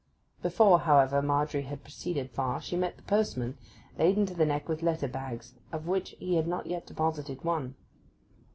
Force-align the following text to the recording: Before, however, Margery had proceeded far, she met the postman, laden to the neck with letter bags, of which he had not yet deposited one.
Before, 0.41 0.79
however, 0.79 1.21
Margery 1.21 1.61
had 1.61 1.83
proceeded 1.83 2.31
far, 2.31 2.59
she 2.59 2.75
met 2.75 2.97
the 2.97 3.03
postman, 3.03 3.59
laden 3.99 4.25
to 4.25 4.33
the 4.33 4.47
neck 4.47 4.67
with 4.67 4.81
letter 4.81 5.07
bags, 5.07 5.53
of 5.71 5.85
which 5.85 6.15
he 6.17 6.37
had 6.37 6.47
not 6.47 6.65
yet 6.65 6.87
deposited 6.87 7.43
one. 7.43 7.75